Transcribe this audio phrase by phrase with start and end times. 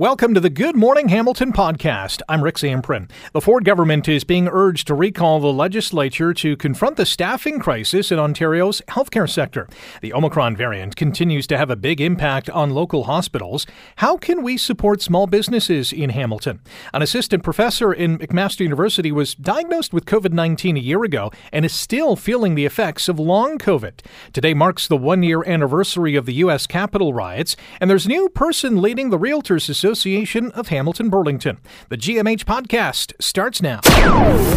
[0.00, 2.22] Welcome to the Good Morning Hamilton podcast.
[2.26, 3.10] I'm Rick Zamperin.
[3.34, 8.10] The Ford government is being urged to recall the legislature to confront the staffing crisis
[8.10, 9.68] in Ontario's healthcare sector.
[10.00, 13.66] The Omicron variant continues to have a big impact on local hospitals.
[13.96, 16.60] How can we support small businesses in Hamilton?
[16.94, 21.66] An assistant professor in McMaster University was diagnosed with COVID 19 a year ago and
[21.66, 24.00] is still feeling the effects of long COVID.
[24.32, 26.66] Today marks the one year anniversary of the U.S.
[26.66, 31.58] Capitol riots, and there's a new person leading the Realtors Association Association of Hamilton Burlington.
[31.88, 33.80] The GMH podcast starts now.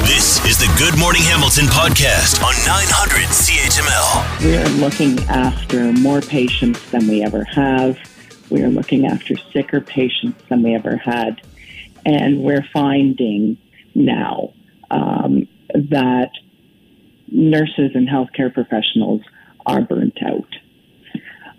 [0.04, 4.46] This is the Good Morning Hamilton podcast on 900 CHML.
[4.46, 7.98] We are looking after more patients than we ever have.
[8.52, 11.42] We are looking after sicker patients than we ever had.
[12.06, 13.58] And we're finding
[13.95, 14.54] now
[14.92, 16.30] um, that
[17.28, 19.23] nurses and healthcare professionals
[19.66, 20.56] are burnt out.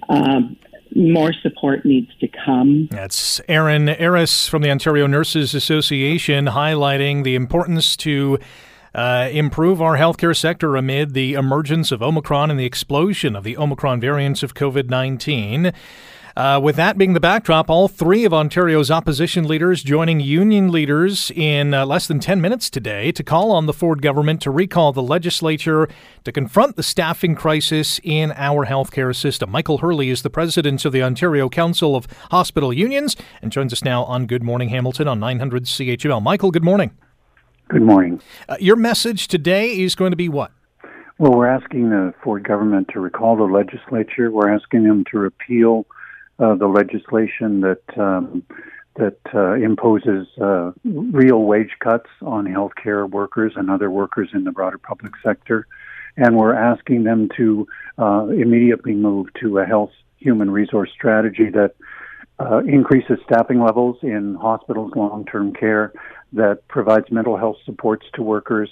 [0.08, 0.58] Um,
[0.94, 2.88] more support needs to come.
[2.90, 8.38] That's Erin Ariss from the Ontario Nurses Association highlighting the importance to
[8.94, 13.56] uh, improve our healthcare sector amid the emergence of Omicron and the explosion of the
[13.56, 15.72] Omicron variants of COVID 19.
[16.36, 21.30] Uh, with that being the backdrop, all three of Ontario's opposition leaders joining union leaders
[21.30, 24.92] in uh, less than 10 minutes today to call on the Ford government to recall
[24.92, 25.88] the legislature
[26.24, 29.48] to confront the staffing crisis in our healthcare system.
[29.48, 33.84] Michael Hurley is the president of the Ontario Council of Hospital Unions and joins us
[33.84, 36.20] now on Good Morning Hamilton on 900 CHML.
[36.20, 36.90] Michael, good morning.
[37.68, 38.20] Good morning.
[38.48, 40.50] Uh, your message today is going to be what?
[41.16, 44.32] Well, we're asking the Ford government to recall the legislature.
[44.32, 45.86] We're asking them to repeal
[46.38, 48.42] uh, the legislation that um,
[48.96, 54.52] that uh, imposes uh, real wage cuts on healthcare workers and other workers in the
[54.52, 55.66] broader public sector,
[56.16, 57.66] and we're asking them to
[57.98, 61.74] uh, immediately move to a health human resource strategy that
[62.38, 65.92] uh, increases staffing levels in hospitals, long-term care,
[66.32, 68.70] that provides mental health supports to workers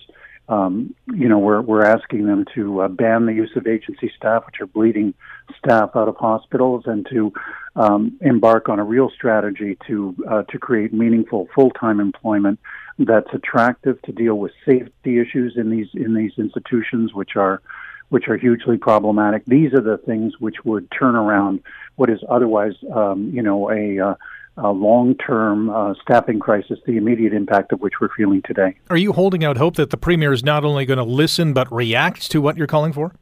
[0.49, 4.45] um, you know, we're we're asking them to uh, ban the use of agency staff,
[4.47, 5.15] which are bleeding
[5.57, 7.33] staff out of hospitals, and to
[7.77, 12.59] um, embark on a real strategy to uh, to create meaningful full time employment
[12.99, 17.63] that's attractive to deal with safety issues in these in these institutions, which are
[18.09, 19.43] which are hugely problematic.
[19.47, 21.61] These are the things which would turn around
[21.97, 24.15] what is otherwise, um, you know, a uh,
[24.59, 28.77] uh, long term uh, staffing crisis, the immediate impact of which we're feeling today.
[28.91, 31.73] Are you holding out hope that the Premier is not only going to listen but
[31.73, 33.15] react to what you're calling for?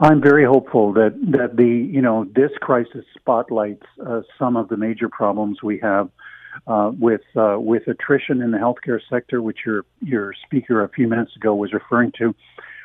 [0.00, 4.76] I'm very hopeful that, that the you know this crisis spotlights uh, some of the
[4.76, 6.10] major problems we have
[6.66, 11.08] uh, with uh, with attrition in the healthcare sector, which your your speaker a few
[11.08, 12.34] minutes ago was referring to.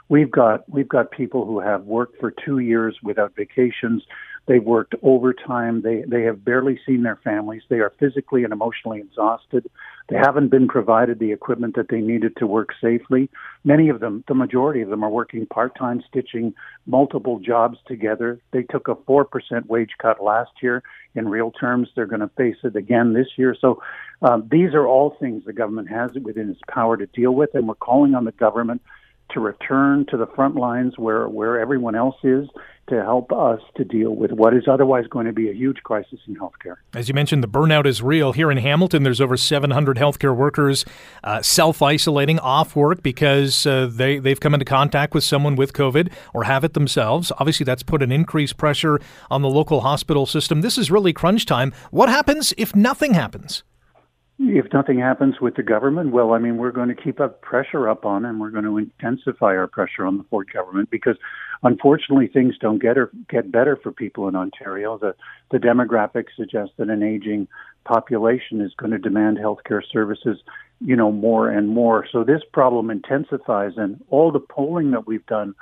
[0.10, 4.04] We've got we've got people who have worked for two years without vacations.
[4.48, 5.82] They've worked overtime.
[5.82, 7.64] They they have barely seen their families.
[7.70, 9.70] They are physically and emotionally exhausted.
[10.08, 13.30] They haven't been provided the equipment that they needed to work safely.
[13.66, 16.54] Many of them, the majority of them, are working part time, stitching
[16.86, 18.40] multiple jobs together.
[18.52, 20.82] They took a four percent wage cut last year.
[21.16, 23.54] In real terms, they're going to face it again this year.
[23.60, 23.82] So
[24.22, 27.68] um, these are all things the government has within its power to deal with, and
[27.68, 28.82] we're calling on the government
[29.32, 32.48] to return to the front lines where, where everyone else is
[32.88, 36.20] to help us to deal with what is otherwise going to be a huge crisis
[36.28, 36.76] in healthcare.
[36.94, 38.32] As you mentioned, the burnout is real.
[38.32, 40.86] Here in Hamilton, there's over 700 healthcare workers
[41.24, 45.74] uh, self isolating off work because uh, they, they've come into contact with someone with
[45.74, 47.32] COVID or have it themselves.
[47.38, 50.62] Obviously, that's put an increased pressure on the local hospital system.
[50.62, 51.74] This is really crunch time.
[51.92, 53.64] What happens if nothing happens?
[54.40, 57.90] If nothing happens with the government, well, I mean, we're going to keep up pressure
[57.90, 61.16] up on, and we're going to intensify our pressure on the Ford government because,
[61.64, 65.00] unfortunately, things don't get or get better for people in Ontario.
[65.00, 65.16] The
[65.50, 67.48] the demographics suggest that an aging
[67.84, 70.38] population is going to demand healthcare services,
[70.82, 72.06] you know, more and more.
[72.12, 75.56] So this problem intensifies, and all the polling that we've done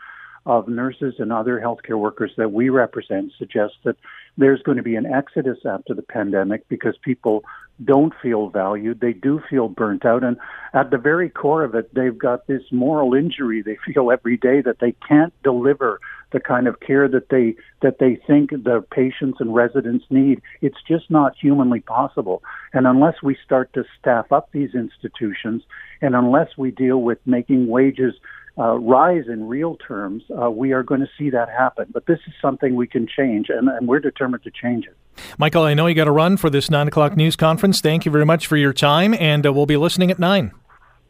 [0.46, 3.96] of nurses and other healthcare workers that we represent suggests that
[4.38, 7.44] there's going to be an exodus after the pandemic because people
[7.84, 9.02] don't feel valued.
[9.02, 10.24] They do feel burnt out.
[10.24, 10.38] And
[10.74, 14.62] at the very core of it, they've got this moral injury they feel every day
[14.62, 16.00] that they can't deliver
[16.32, 20.42] the kind of care that they that they think the patients and residents need.
[20.62, 22.44] It's just not humanly possible.
[22.74, 25.64] And unless we start to staff up these institutions
[26.02, 28.16] and unless we deal with making wages
[28.58, 31.88] uh, rise in real terms, uh, we are going to see that happen.
[31.92, 34.96] But this is something we can change, and, and we're determined to change it.
[35.38, 37.82] Michael, I know you got to run for this 9 o'clock news conference.
[37.82, 40.52] Thank you very much for your time, and uh, we'll be listening at 9.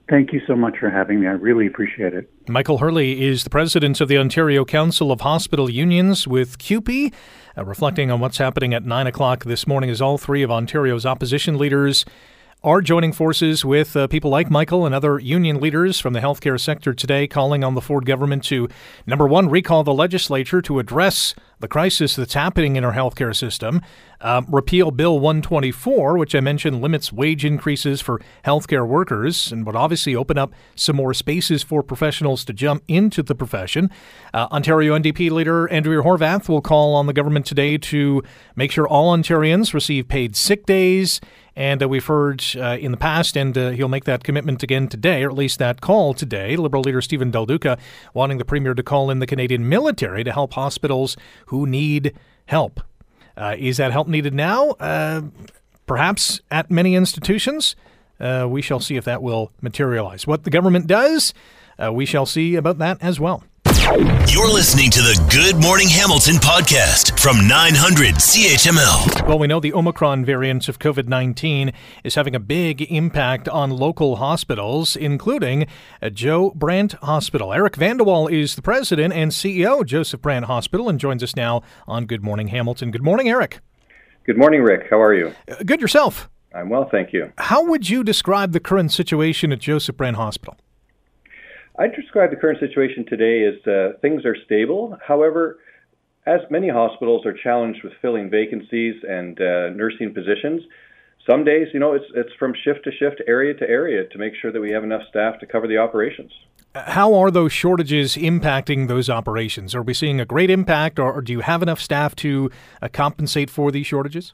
[0.08, 1.28] Thank you so much for having me.
[1.28, 2.30] I really appreciate it.
[2.48, 7.12] Michael Hurley is the president of the Ontario Council of Hospital Unions with CUPE.
[7.58, 11.08] Uh, reflecting on what's happening at 9 o'clock this morning as all three of Ontario's
[11.08, 12.06] opposition leaders
[12.66, 16.60] are joining forces with uh, people like Michael and other union leaders from the healthcare
[16.60, 18.68] sector today, calling on the Ford government to,
[19.06, 23.82] number one, recall the legislature to address the crisis that's happening in our healthcare system,
[24.22, 29.76] uh, repeal Bill 124, which I mentioned limits wage increases for healthcare workers and would
[29.76, 33.90] obviously open up some more spaces for professionals to jump into the profession.
[34.34, 38.24] Uh, Ontario NDP leader Andrea Horwath will call on the government today to
[38.56, 41.20] make sure all Ontarians receive paid sick days
[41.56, 44.88] and uh, we've heard uh, in the past, and uh, he'll make that commitment again
[44.88, 46.56] today, or at least that call today.
[46.58, 47.78] Liberal leader Stephen Del Duca
[48.14, 52.14] wanting the Premier to call in the Canadian military to help hospitals who need
[52.46, 52.82] help.
[53.38, 54.72] Uh, is that help needed now?
[54.72, 55.22] Uh,
[55.86, 57.76] perhaps at many institutions.
[58.20, 60.26] Uh, we shall see if that will materialize.
[60.26, 61.34] What the government does,
[61.92, 63.44] we shall see about that as well.
[64.28, 69.28] You're listening to the Good Morning Hamilton podcast from 900 CHML.
[69.28, 71.74] Well, we know the Omicron variant of COVID 19
[72.04, 75.66] is having a big impact on local hospitals, including
[76.14, 77.52] Joe Brant Hospital.
[77.52, 81.64] Eric Vandewall is the president and CEO of Joseph Brant Hospital and joins us now
[81.88, 82.92] on Good Morning Hamilton.
[82.92, 83.60] Good morning, Eric.
[84.28, 84.86] Good morning, Rick.
[84.92, 85.34] How are you?
[85.50, 86.30] Uh, good yourself.
[86.54, 87.34] I'm well, thank you.
[87.40, 90.58] How would you describe the current situation at Joseph Brant Hospital?
[91.80, 95.00] I'd describe the current situation today as uh, things are stable.
[95.04, 95.58] However,
[96.26, 100.62] as many hospitals are challenged with filling vacancies and uh, nursing positions,
[101.28, 104.34] some days, you know, it's it's from shift to shift, area to area, to make
[104.40, 106.32] sure that we have enough staff to cover the operations.
[106.76, 109.74] How are those shortages impacting those operations?
[109.74, 112.52] Are we seeing a great impact, or, or do you have enough staff to
[112.82, 114.34] uh, compensate for these shortages?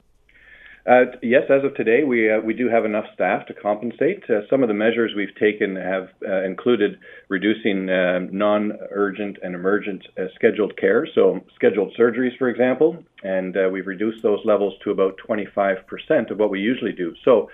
[0.85, 4.23] Uh, yes, as of today, we uh, we do have enough staff to compensate.
[4.27, 6.97] Uh, some of the measures we've taken have uh, included
[7.29, 13.85] reducing uh, non-urgent and emergent uh, scheduled care, so scheduled surgeries, for example, and we've
[13.85, 17.13] reduced those levels to about 25% of what we usually do.
[17.23, 17.49] So.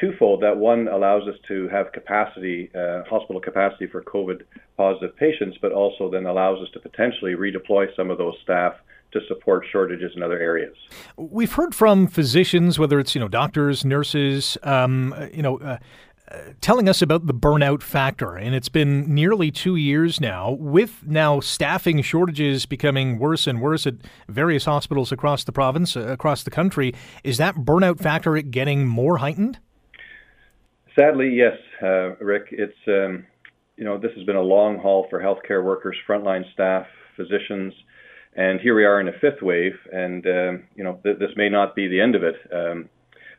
[0.00, 0.40] twofold.
[0.42, 2.70] That one allows us to have capacity,
[3.14, 4.40] hospital capacity for COVID
[4.78, 8.74] positive patients, but also then allows us to potentially redeploy some of those staff
[9.12, 10.76] to support shortages in other areas.
[11.16, 15.58] We've heard from physicians, whether it's you know doctors, nurses, um, you know.
[15.58, 15.78] Uh,
[16.60, 20.52] telling us about the burnout factor, and it's been nearly two years now.
[20.52, 23.94] With now staffing shortages becoming worse and worse at
[24.28, 29.18] various hospitals across the province, uh, across the country, is that burnout factor getting more
[29.18, 29.58] heightened?
[30.96, 32.48] Sadly, yes, uh, Rick.
[32.52, 33.26] It's um,
[33.76, 36.86] you know this has been a long haul for healthcare workers, frontline staff,
[37.16, 37.72] physicians,
[38.40, 41.50] and here we are in a fifth wave, and um, you know th- this may
[41.50, 42.36] not be the end of it.
[42.50, 42.88] Um,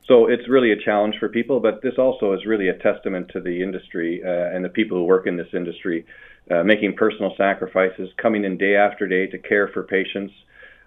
[0.08, 3.42] so it's really a challenge for people, but this also is really a testament to
[3.42, 6.06] the industry uh, and the people who work in this industry,
[6.52, 10.34] uh, making personal sacrifices, coming in day after day to care for patients.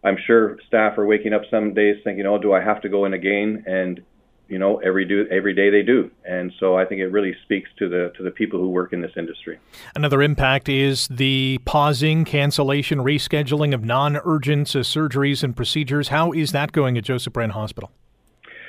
[0.05, 3.07] I'm sure staff are waking up some days thinking, "Oh, do I have to go
[3.07, 4.01] in again?" And
[4.49, 6.11] you know every do every day they do.
[6.25, 9.01] And so i think it really speaks to the to the people who work in
[9.01, 9.59] this industry.
[9.95, 16.09] Another impact is the pausing cancellation rescheduling of non-urgent surgeries and procedures.
[16.09, 17.91] How is that going at joseph brant hospital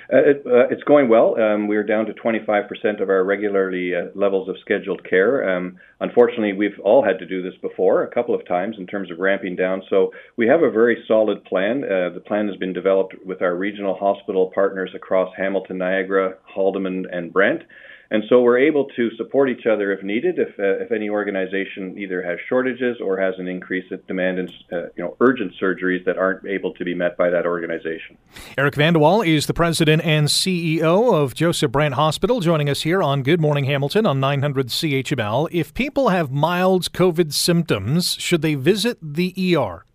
[0.10, 1.40] it, uh, it's going well.
[1.40, 5.57] Um, we're down to 25% of our regularly uh, levels of scheduled care.
[5.57, 9.12] Um, unfortunately, we've all had to do this before a couple of times in terms
[9.12, 9.81] of ramping down.
[9.90, 11.84] So we have a very solid plan.
[11.84, 17.06] Uh, the plan has been developed with our regional hospital partners across Hamilton, Niagara, Haldimand,
[17.12, 17.63] and Brant.
[18.12, 20.38] And so we're able to support each other if needed.
[20.38, 24.50] If, uh, if any organization either has shortages or has an increase in demand in
[24.72, 28.18] uh, you know urgent surgeries that aren't able to be met by that organization.
[28.58, 33.24] Eric Vandewall is the president and CEO of Joseph Brant Hospital, joining us here on
[33.24, 35.50] Good Morning Hamilton on 900 CHML.
[35.52, 39.86] If people have mild COVID symptoms, should they visit the ER?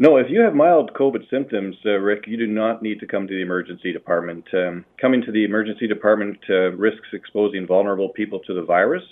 [0.00, 3.26] No, if you have mild COVID symptoms, uh, Rick, you do not need to come
[3.26, 4.46] to the emergency department.
[4.54, 9.02] Um, coming to the emergency department uh, risks exposing vulnerable people to the virus.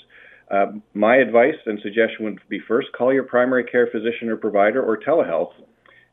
[0.49, 4.81] Uh, my advice and suggestion would be first call your primary care physician or provider
[4.81, 5.55] or telehealth.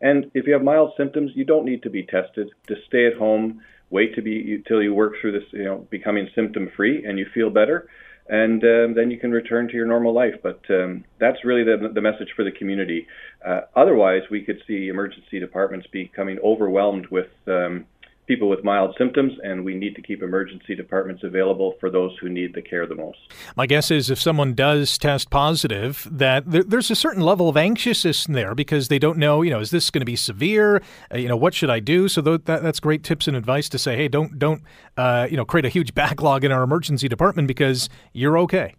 [0.01, 2.49] And if you have mild symptoms, you don't need to be tested.
[2.67, 3.61] Just stay at home,
[3.91, 7.27] wait to be until you work through this, you know, becoming symptom free and you
[7.31, 7.87] feel better
[8.29, 10.35] and um, then you can return to your normal life.
[10.41, 13.07] But um, that's really the, the message for the community.
[13.45, 17.85] Uh, otherwise, we could see emergency departments becoming overwhelmed with um,
[18.25, 22.29] people with mild symptoms, and we need to keep emergency departments available for those who
[22.29, 23.17] need the care the most.
[23.55, 27.57] My guess is if someone does test positive, that there, there's a certain level of
[27.57, 30.81] anxiousness in there because they don't know, you know, is this going to be severe?
[31.13, 32.07] Uh, you know, what should I do?
[32.07, 34.61] So that, that's great tips and advice to say, hey, don't don't
[34.97, 38.75] uh, you know create a huge backlog in our emergency department because you're okay.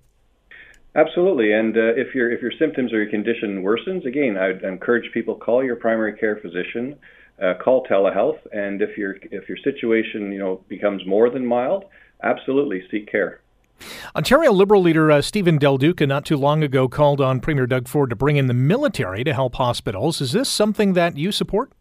[0.97, 5.13] Absolutely, and uh, if your if your symptoms or your condition worsens, again, I'd encourage
[5.13, 6.97] people call your primary care physician
[7.43, 11.85] uh, call telehealth, and if your if your situation you know becomes more than mild,
[12.23, 13.41] absolutely seek care.
[14.15, 17.89] Ontario Liberal leader uh, Stephen Del Duca not too long ago called on Premier Doug
[17.89, 20.21] Ford to bring in the military to help hospitals.
[20.21, 21.73] Is this something that you support?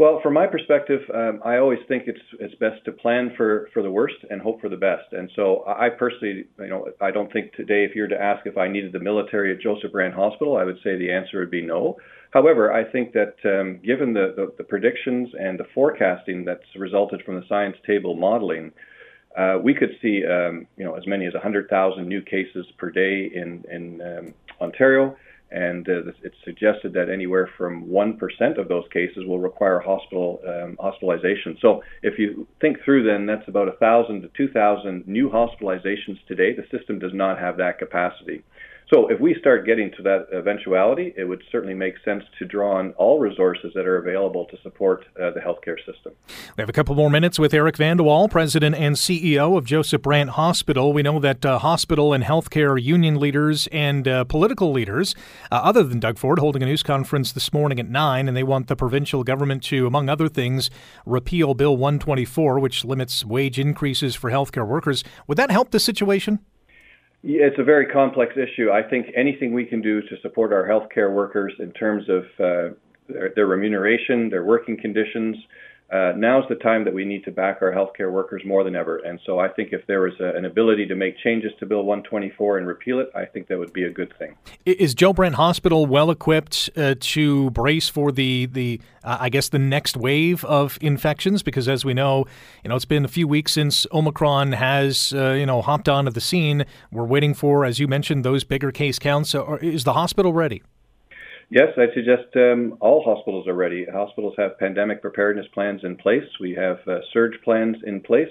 [0.00, 3.82] Well, from my perspective, um, I always think it's it's best to plan for, for
[3.82, 5.12] the worst and hope for the best.
[5.12, 8.46] And so, I personally, you know, I don't think today, if you were to ask
[8.46, 11.50] if I needed the military at Joseph Brant Hospital, I would say the answer would
[11.50, 11.98] be no.
[12.30, 17.22] However, I think that um, given the, the, the, predictions and the forecasting that's resulted
[17.24, 18.72] from the science table modeling,
[19.36, 23.30] uh, we could see um, you know as many as 100,000 new cases per day
[23.34, 25.16] in in um, Ontario,
[25.50, 30.40] and uh, it's suggested that anywhere from one percent of those cases will require hospital
[30.46, 31.58] um, hospitalization.
[31.60, 36.54] So if you think through, then that's about 1,000 to 2,000 new hospitalizations today.
[36.54, 38.44] The system does not have that capacity.
[38.92, 42.78] So if we start getting to that eventuality, it would certainly make sense to draw
[42.78, 46.12] on all resources that are available to support uh, the healthcare system.
[46.56, 50.30] We have a couple more minutes with Eric Vandewall, President and CEO of Joseph Brant
[50.30, 50.92] Hospital.
[50.92, 55.14] We know that uh, hospital and healthcare union leaders and uh, political leaders,
[55.52, 58.42] uh, other than Doug Ford, holding a news conference this morning at 9, and they
[58.42, 60.68] want the provincial government to, among other things,
[61.06, 65.04] repeal Bill 124, which limits wage increases for healthcare workers.
[65.28, 66.40] Would that help the situation?
[67.22, 68.70] It's a very complex issue.
[68.70, 72.74] I think anything we can do to support our healthcare workers in terms of uh,
[73.08, 75.36] their, their, remuneration, their working conditions,
[75.92, 78.98] uh, now's the time that we need to back our healthcare workers more than ever.
[78.98, 81.82] And so I think if there was a, an ability to make changes to Bill
[81.82, 84.36] 124 and repeal it, I think that would be a good thing.
[84.64, 89.48] Is Joe Brant Hospital well equipped uh, to brace for the the uh, I guess
[89.48, 91.42] the next wave of infections?
[91.42, 92.26] Because as we know,
[92.62, 96.12] you know it's been a few weeks since Omicron has uh, you know hopped onto
[96.12, 96.64] the scene.
[96.92, 99.34] We're waiting for, as you mentioned, those bigger case counts.
[99.60, 100.62] is the hospital ready?
[101.50, 103.84] Yes, I suggest um, all hospitals are ready.
[103.92, 106.22] Hospitals have pandemic preparedness plans in place.
[106.38, 108.30] We have uh, surge plans in place.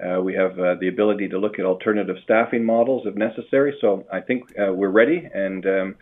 [0.00, 3.76] Uh, we have uh, the ability to look at alternative staffing models if necessary.
[3.80, 5.94] So I think uh, we're ready, and um,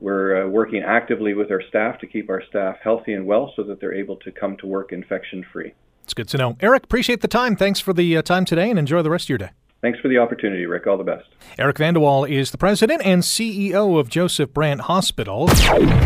[0.00, 3.62] we're uh, working actively with our staff to keep our staff healthy and well so
[3.64, 5.74] that they're able to come to work infection free.
[6.04, 6.56] It's good to know.
[6.60, 7.54] Eric, appreciate the time.
[7.54, 9.50] Thanks for the uh, time today, and enjoy the rest of your day.
[9.80, 10.88] Thanks for the opportunity, Rick.
[10.88, 11.28] All the best.
[11.56, 15.48] Eric Vandewall is the president and CEO of Joseph Brant Hospital.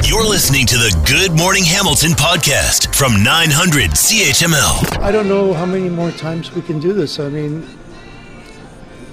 [0.05, 4.99] You're listening to the Good Morning Hamilton podcast from 900 CHML.
[4.99, 7.19] I don't know how many more times we can do this.
[7.19, 7.67] I mean,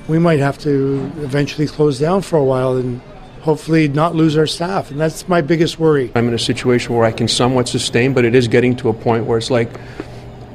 [0.09, 2.99] we might have to eventually close down for a while and
[3.41, 4.91] hopefully not lose our staff.
[4.91, 6.11] And that's my biggest worry.
[6.15, 8.93] I'm in a situation where I can somewhat sustain, but it is getting to a
[8.93, 9.69] point where it's like,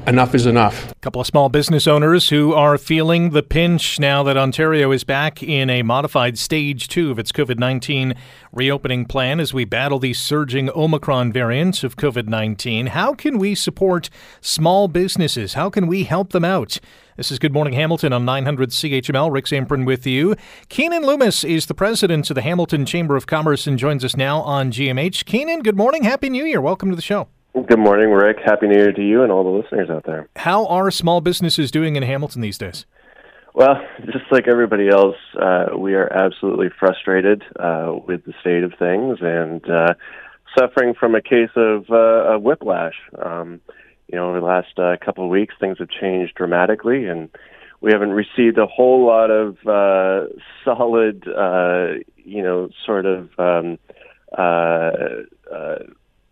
[0.07, 0.91] enough is enough.
[0.91, 5.03] A couple of small business owners who are feeling the pinch now that Ontario is
[5.03, 8.13] back in a modified stage two of its COVID 19
[8.51, 12.87] reopening plan as we battle the surging Omicron variants of COVID 19.
[12.87, 14.09] How can we support
[14.41, 15.53] small businesses?
[15.53, 16.79] How can we help them out?
[17.17, 19.31] This is Good Morning Hamilton on 900 CHML.
[19.31, 20.35] Rick Zamperin with you.
[20.69, 24.41] Keanin Loomis is the president of the Hamilton Chamber of Commerce and joins us now
[24.41, 25.23] on GMH.
[25.23, 26.03] Keanin, good morning.
[26.03, 26.59] Happy New Year.
[26.59, 27.29] Welcome to the show.
[27.55, 28.39] Good morning, Rick.
[28.43, 30.27] Happy New Year to you and all the listeners out there.
[30.35, 32.85] How are small businesses doing in Hamilton these days?
[33.53, 33.75] Well,
[34.07, 39.19] just like everybody else, uh, we are absolutely frustrated uh, with the state of things
[39.21, 39.93] and uh,
[40.59, 42.95] suffering from a case of, uh, whiplash.
[43.23, 43.61] Um,
[44.11, 47.29] you know, over the last uh, couple of weeks, things have changed dramatically, and
[47.79, 50.27] we haven't received a whole lot of uh,
[50.65, 51.23] solid,
[52.17, 53.29] you know, sort of.
[53.39, 53.79] Um,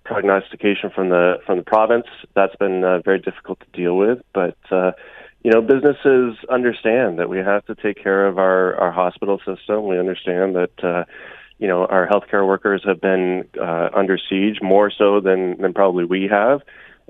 [0.04, 2.08] prognostication from the from the province.
[2.36, 4.92] That's been uh, very difficult to deal with, but uh,
[5.44, 9.88] you know, businesses understand that we have to take care of our our hospital system.
[9.88, 10.84] We understand that.
[10.84, 11.04] Uh,
[11.60, 16.04] you know, our healthcare workers have been uh, under siege more so than than probably
[16.04, 16.62] we have,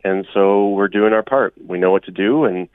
[0.04, 1.56] and so we're doing our part.
[1.66, 2.68] We know what to do, and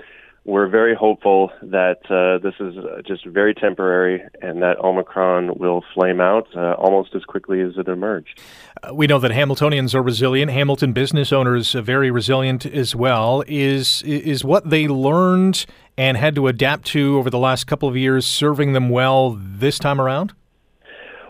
[0.48, 2.74] we're very hopeful that uh, this is
[3.06, 7.86] just very temporary and that Omicron will flame out uh, almost as quickly as it
[7.86, 8.40] emerged.
[8.82, 10.50] Uh, we know that Hamiltonians are resilient.
[10.50, 13.44] Hamilton business owners are very resilient as well.
[13.46, 15.66] Is is what they learned
[15.98, 19.78] and had to adapt to over the last couple of years serving them well this
[19.78, 20.32] time around?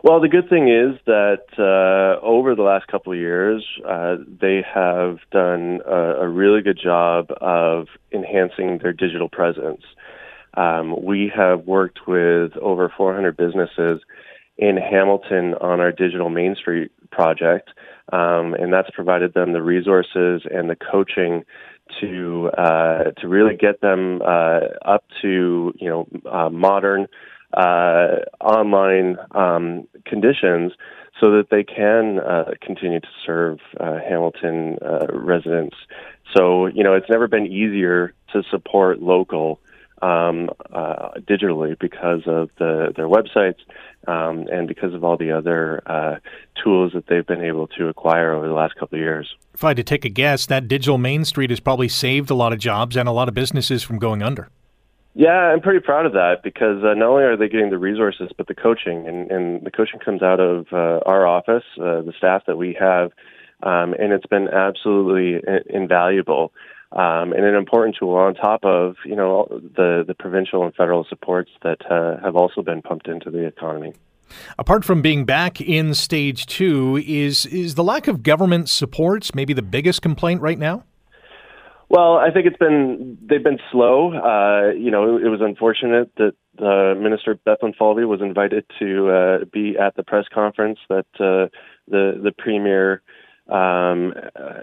[0.05, 4.63] Well, the good thing is that uh, over the last couple of years, uh, they
[4.63, 9.83] have done a, a, really good job of enhancing their digital presence.
[10.55, 14.01] Um, we have worked with over 400 businesses
[14.57, 17.71] in Hamilton on our digital Main Street project,
[18.13, 21.45] um, and that's provided them the resources and the coaching
[22.01, 27.09] to uh, to really get them uh, up to you know uh, modern
[27.55, 30.73] uh, online um, conditions
[31.21, 34.79] so that they can uh, continue to serve uh, Hamilton
[35.13, 35.77] residents.
[36.37, 39.61] So you know it's never been easier to support local
[40.03, 43.59] um, uh, digitally because of the, their websites
[44.07, 46.17] um, and because of all the other uh,
[46.63, 49.35] tools that they've been able to acquire over the last couple of years.
[49.55, 52.35] If I had to take a guess, that digital Main Street has probably saved a
[52.35, 54.49] lot of jobs and a lot of businesses from going under.
[55.15, 58.31] Yeah, I'm pretty proud of that because uh, not only are they getting the resources,
[58.37, 62.13] but the coaching, and, and the coaching comes out of uh, our office, uh, the
[62.17, 63.11] staff that we have,
[63.65, 66.53] um, and it's been absolutely invaluable
[66.93, 71.05] um, and an important tool on top of you know the the provincial and federal
[71.09, 73.93] supports that uh, have also been pumped into the economy.
[74.59, 79.53] Apart from being back in stage two, is is the lack of government supports maybe
[79.53, 80.85] the biggest complaint right now?
[81.91, 84.13] Well, I think it's been they've been slow.
[84.13, 89.77] Uh, you know, it, was unfortunate that uh, Minister Bethlenfalvy was invited to uh, be
[89.79, 91.49] at the press conference that uh,
[91.89, 93.03] the the premier
[93.49, 94.13] um,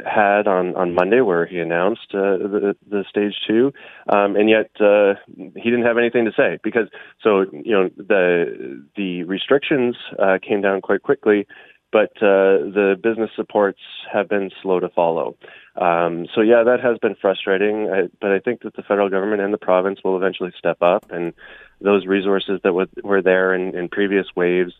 [0.06, 3.74] had on, on Monday, where he announced uh, the, the stage two,
[4.14, 6.88] um, and yet uh, he didn't have anything to say because
[7.24, 11.48] so you know the the restrictions uh, came down quite quickly,
[11.96, 13.80] but uh, the business supports
[14.12, 15.38] have been slow to follow.
[15.78, 19.42] Um, so yeah, that has been frustrating, I, but I think that the federal government
[19.42, 21.32] and the province will eventually step up, and
[21.80, 24.74] those resources that were, were there in, in previous waves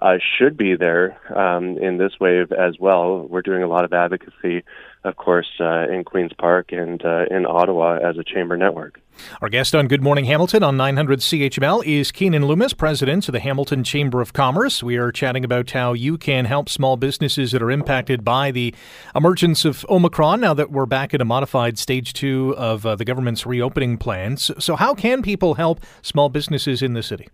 [0.00, 3.20] uh, should be there um, in this wave as well.
[3.28, 4.64] We're doing a lot of advocacy,
[5.04, 9.00] of course, uh, in Queen's Park and uh, in Ottawa as a chamber network.
[9.40, 13.40] Our guest on Good Morning Hamilton on 900 CHML is Keanin Loomis, president of the
[13.40, 14.82] Hamilton Chamber of Commerce.
[14.82, 18.74] We are chatting about how you can help small businesses that are impacted by the
[19.14, 23.04] emergence of Omicron now that we're back at a modified stage two of uh, the
[23.04, 24.50] government's reopening plans.
[24.58, 27.28] So, how can people help small businesses in the city?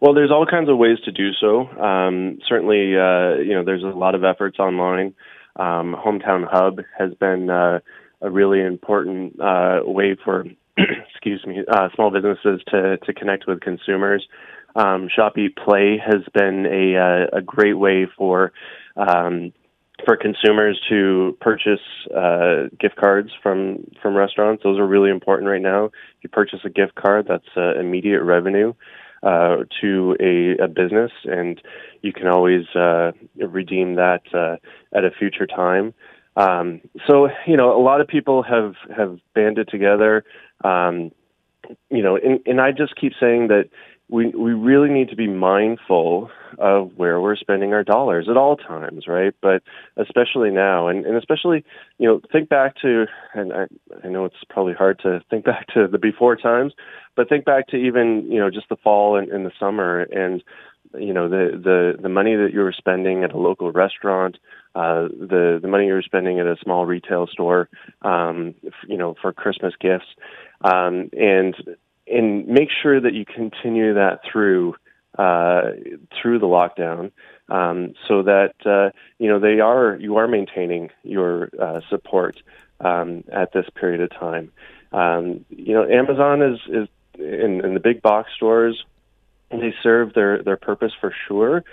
[0.00, 1.68] Well, there's all kinds of ways to do so.
[1.80, 5.14] Um, certainly, uh, you know, there's a lot of efforts online.
[5.58, 7.80] Um, Hometown Hub has been uh,
[8.20, 10.44] a really important uh, way for,
[10.76, 14.26] excuse me, uh, small businesses to to connect with consumers.
[14.76, 15.08] Um,
[15.64, 18.52] Play has been a uh, a great way for
[18.96, 19.52] um,
[20.04, 21.80] for consumers to purchase
[22.16, 24.62] uh, gift cards from from restaurants.
[24.62, 25.86] Those are really important right now.
[25.86, 28.74] If you purchase a gift card, that's uh, immediate revenue
[29.22, 31.60] uh, to a, a, business, and
[32.02, 34.56] you can always uh, redeem that uh,
[34.96, 35.92] at a future time.
[36.36, 40.24] Um, so you know, a lot of people have have banded together.
[40.64, 41.10] Um,
[41.90, 43.68] you know, and, and I just keep saying that
[44.10, 48.56] we we really need to be mindful of where we're spending our dollars at all
[48.56, 49.34] times, right?
[49.42, 49.62] But
[49.96, 51.64] especially now, and, and especially
[51.98, 53.66] you know, think back to, and I,
[54.02, 56.72] I know it's probably hard to think back to the before times,
[57.16, 60.42] but think back to even you know just the fall and, and the summer, and
[60.98, 64.38] you know the the the money that you were spending at a local restaurant,
[64.74, 67.68] uh, the the money you were spending at a small retail store,
[68.02, 68.54] um,
[68.86, 70.06] you know, for Christmas gifts,
[70.62, 71.54] um, and
[72.10, 74.74] and make sure that you continue that through
[75.18, 75.72] uh,
[76.20, 77.10] through the lockdown,
[77.48, 82.36] um, so that uh, you know they are you are maintaining your uh, support
[82.80, 84.52] um, at this period of time.
[84.92, 88.84] Um, you know, Amazon is is in, in the big box stores.
[89.50, 91.64] They serve their their purpose for sure,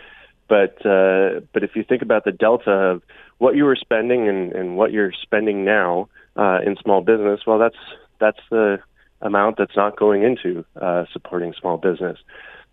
[0.48, 3.04] but uh, but if you think about the delta of
[3.38, 7.60] what you were spending and, and what you're spending now uh, in small business, well,
[7.60, 7.76] that's
[8.20, 8.80] that's the
[9.26, 12.18] amount that's not going into uh, supporting small business.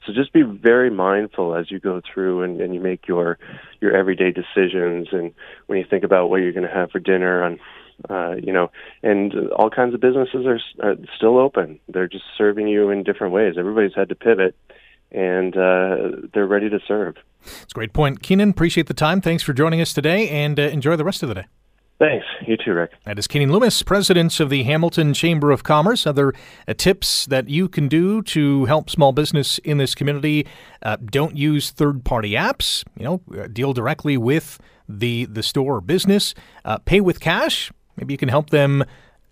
[0.06, 3.38] So just be very mindful as you go through and, and you make your
[3.80, 5.32] your everyday decisions, and
[5.66, 7.58] when you think about what you're going to have for dinner on.
[8.10, 8.68] Uh, you know,
[9.04, 11.78] and all kinds of businesses are, are still open.
[11.86, 13.54] They're just serving you in different ways.
[13.56, 14.56] Everybody's had to pivot,
[15.12, 17.14] and uh, they're ready to serve.
[17.44, 18.20] It's a great point.
[18.20, 19.20] Keanin, appreciate the time.
[19.20, 21.46] Thanks for joining us today, and uh, enjoy the rest of the day.
[22.02, 22.26] Thanks.
[22.48, 22.90] You too, Rick.
[23.04, 26.04] That is Keanin Loomis, president of the Hamilton Chamber of Commerce.
[26.04, 26.34] Other
[26.66, 30.44] uh, tips that you can do to help small business in this community:
[30.82, 32.82] uh, don't use third-party apps.
[32.98, 36.34] You know, uh, deal directly with the the store or business.
[36.64, 37.70] Uh, pay with cash.
[37.96, 38.82] Maybe you can help them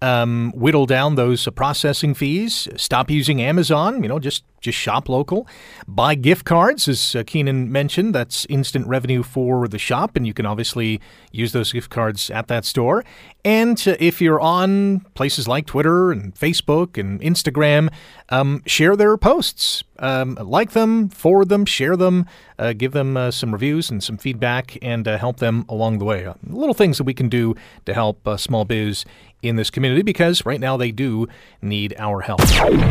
[0.03, 5.47] um, whittle down those processing fees, stop using Amazon, you know, just just shop local.
[5.89, 8.15] Buy gift cards, as uh, Keanin mentioned.
[8.15, 11.01] That's instant revenue for the shop, and you can obviously
[11.33, 13.05] use those gift cards at that store.
[13.45, 17.91] And uh, if you're on places like Twitter and Facebook and Instagram,
[18.29, 19.83] um, share their posts.
[19.99, 22.25] Um, like them, forward them, share them,
[22.59, 26.07] uh, give them uh, some reviews and some feedback, and uh, help them along the
[26.07, 26.25] way.
[26.25, 29.05] Uh, little things that we can do to help uh, small biz
[29.43, 31.27] in this community because right now they do
[31.63, 32.41] need our help.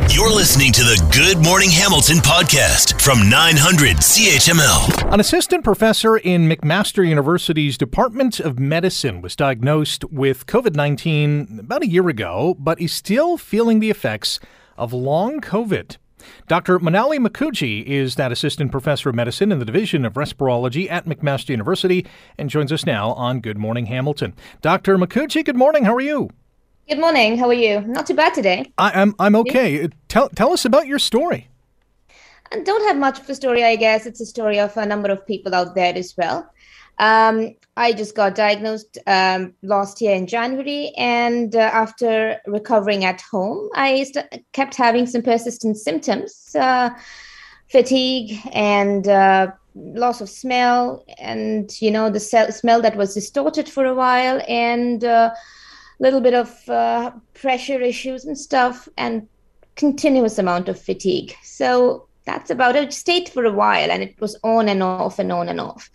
[0.09, 5.13] You're listening to the Good Morning Hamilton podcast from 900 CHML.
[5.13, 11.83] An assistant professor in McMaster University's Department of Medicine was diagnosed with COVID 19 about
[11.83, 14.39] a year ago, but is still feeling the effects
[14.77, 15.97] of long COVID.
[16.47, 16.79] Dr.
[16.79, 21.49] Manali Mukherjee is that assistant professor of medicine in the Division of Respirology at McMaster
[21.49, 22.05] University
[22.37, 24.33] and joins us now on Good Morning Hamilton.
[24.61, 24.97] Dr.
[24.97, 25.85] Mukherjee, good morning.
[25.85, 26.29] How are you?
[26.89, 27.37] Good morning.
[27.37, 27.81] How are you?
[27.81, 28.73] Not too bad today.
[28.79, 29.89] I, am I'm, I'm okay.
[30.07, 31.47] Tell tell us about your story.
[32.51, 34.07] I don't have much of a story, I guess.
[34.07, 36.51] It's a story of a number of people out there as well.
[36.97, 43.21] Um, I just got diagnosed um, last year in January, and uh, after recovering at
[43.21, 46.89] home, I st- kept having some persistent symptoms, uh,
[47.67, 53.85] fatigue, and uh, loss of smell, and you know the smell that was distorted for
[53.85, 55.29] a while, and uh,
[55.99, 59.27] little bit of uh, pressure issues and stuff, and
[59.75, 61.35] continuous amount of fatigue.
[61.43, 62.83] So that's about it.
[62.83, 65.89] it stayed for a while, and it was on and off and on and off.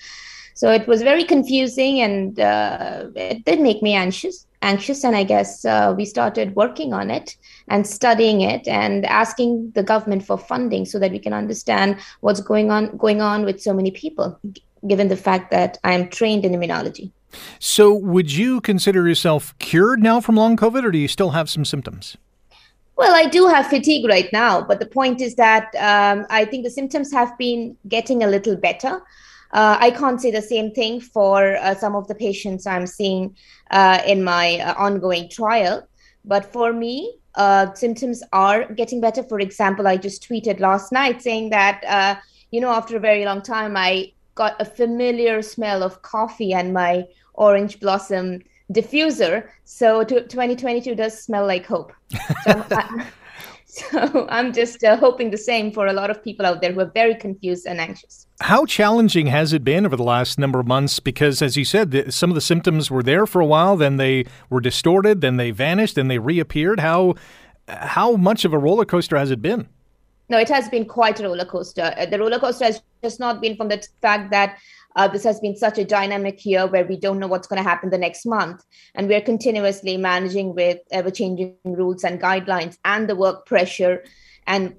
[0.54, 4.46] So it was very confusing and uh, it did make me anxious.
[4.62, 7.36] Anxious, and I guess uh, we started working on it
[7.68, 12.40] and studying it and asking the government for funding so that we can understand what's
[12.40, 14.40] going on going on with so many people,
[14.88, 17.12] given the fact that I am trained in immunology.
[17.58, 21.48] So, would you consider yourself cured now from long COVID, or do you still have
[21.48, 22.16] some symptoms?
[22.96, 26.64] Well, I do have fatigue right now, but the point is that um, I think
[26.64, 29.02] the symptoms have been getting a little better.
[29.52, 33.36] Uh, I can't say the same thing for uh, some of the patients I'm seeing
[33.70, 35.86] uh, in my uh, ongoing trial.
[36.24, 39.22] But for me, uh, symptoms are getting better.
[39.22, 42.20] For example, I just tweeted last night saying that, uh,
[42.50, 46.72] you know, after a very long time, I got a familiar smell of coffee and
[46.72, 48.42] my orange blossom
[48.72, 49.48] diffuser.
[49.64, 51.92] So 2022 does smell like hope.
[52.44, 52.64] So
[53.74, 56.78] So I'm just uh, hoping the same for a lot of people out there who
[56.78, 58.28] are very confused and anxious.
[58.40, 61.00] How challenging has it been over the last number of months?
[61.00, 63.96] Because, as you said, the, some of the symptoms were there for a while, then
[63.96, 66.78] they were distorted, then they vanished, then they reappeared.
[66.78, 67.16] How
[67.66, 69.68] how much of a roller coaster has it been?
[70.28, 71.92] No, it has been quite a roller coaster.
[71.98, 74.56] Uh, the roller coaster has just not been from the fact that
[74.96, 77.68] uh, this has been such a dynamic year where we don't know what's going to
[77.68, 78.64] happen the next month.
[78.94, 84.04] And we're continuously managing with ever changing rules and guidelines and the work pressure
[84.46, 84.74] and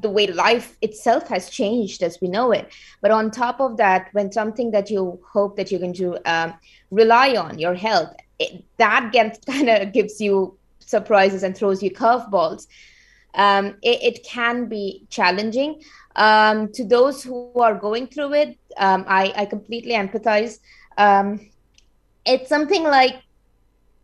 [0.00, 2.72] the way life itself has changed as we know it.
[3.00, 6.54] But on top of that, when something that you hope that you're going to um,
[6.90, 11.90] rely on, your health, it, that gets kind of gives you surprises and throws you
[11.90, 12.66] curveballs.
[13.34, 15.82] Um, it, it, can be challenging.
[16.16, 20.58] Um, to those who are going through it, um, I, I completely empathize.
[20.98, 21.50] Um,
[22.26, 23.22] it's something like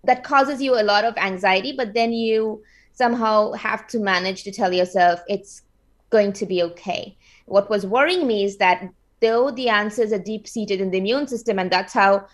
[0.05, 4.53] that causes you a lot of anxiety, but then you somehow have to manage to
[4.53, 5.63] tell yourself it's
[6.11, 7.17] going to be okay.
[7.47, 8.89] What was worrying me is that
[9.21, 12.27] though the answers are deep seated in the immune system, and that's how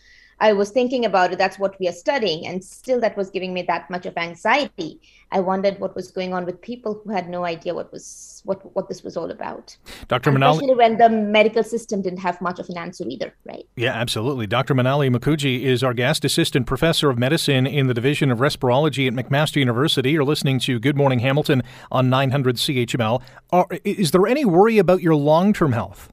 [0.42, 1.38] I was thinking about it.
[1.38, 2.48] That's what we are studying.
[2.48, 5.00] And still, that was giving me that much of anxiety.
[5.31, 8.74] I wondered what was going on with people who had no idea what was what
[8.74, 9.76] what this was all about.
[10.09, 10.33] Dr.
[10.33, 13.64] Manali, especially when the medical system didn't have much of an answer either, right?
[13.76, 14.48] Yeah, absolutely.
[14.48, 14.74] Dr.
[14.74, 19.14] Manali Mukherjee is our guest assistant professor of medicine in the Division of Respirology at
[19.14, 20.11] McMaster University.
[20.11, 23.22] You're listening to Good Morning Hamilton on 900 CHML.
[23.52, 26.12] Are, is there any worry about your long term health?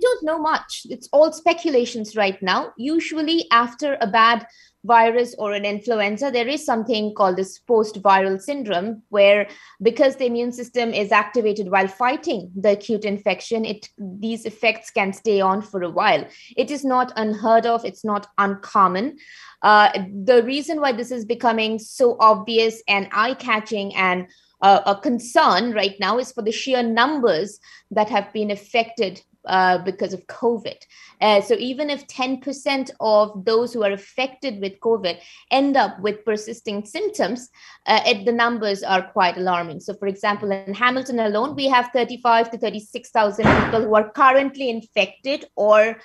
[0.00, 0.86] Don't know much.
[0.90, 2.72] It's all speculations right now.
[2.76, 4.46] Usually, after a bad
[4.84, 9.48] virus or an influenza, there is something called this post viral syndrome, where
[9.82, 15.12] because the immune system is activated while fighting the acute infection, it these effects can
[15.12, 16.26] stay on for a while.
[16.56, 19.18] It is not unheard of, it's not uncommon.
[19.62, 19.90] Uh,
[20.24, 24.26] the reason why this is becoming so obvious and eye catching and
[24.62, 27.58] uh, a concern right now is for the sheer numbers
[27.90, 30.76] that have been affected uh, because of COVID.
[31.20, 35.18] Uh, so even if 10% of those who are affected with COVID
[35.50, 37.48] end up with persisting symptoms,
[37.86, 39.80] uh, it, the numbers are quite alarming.
[39.80, 44.70] So, for example, in Hamilton alone, we have 35 to 36,000 people who are currently
[44.70, 45.98] infected or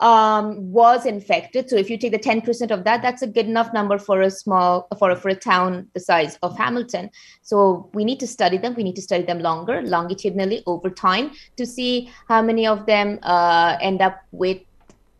[0.00, 1.68] um, was infected.
[1.68, 4.30] So if you take the 10% of that, that's a good enough number for a
[4.30, 7.10] small, for a, for a town the size of Hamilton.
[7.42, 8.74] So we need to study them.
[8.74, 13.18] We need to study them longer, longitudinally over time to see how many of them
[13.22, 14.58] uh, end up with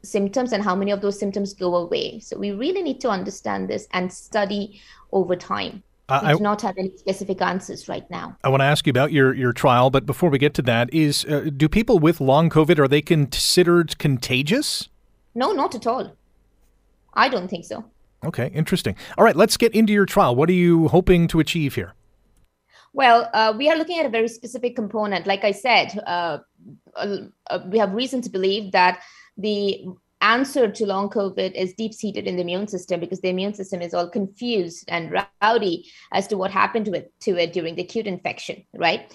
[0.02, 2.20] symptoms and how many of those symptoms go away.
[2.20, 4.80] So we really need to understand this and study
[5.12, 5.82] over time.
[6.10, 8.36] Uh, I do not have any specific answers right now.
[8.42, 10.92] I want to ask you about your, your trial, but before we get to that,
[10.92, 14.88] is uh, do people with long COVID are they considered contagious?
[15.34, 16.16] No, not at all.
[17.14, 17.84] I don't think so.
[18.24, 18.96] Okay, interesting.
[19.16, 20.34] All right, let's get into your trial.
[20.34, 21.94] What are you hoping to achieve here?
[22.92, 25.26] Well, uh, we are looking at a very specific component.
[25.26, 26.38] Like I said, uh,
[26.96, 27.18] uh,
[27.68, 29.00] we have reason to believe that
[29.38, 29.84] the
[30.20, 33.80] answer to long COVID is deep seated in the immune system because the immune system
[33.80, 37.82] is all confused and rowdy as to what happened to it, to it during the
[37.82, 39.12] acute infection, right?